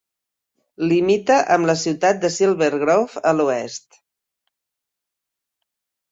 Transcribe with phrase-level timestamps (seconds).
[0.91, 4.01] Limita amb la ciutat de Silver Grove a l'oest.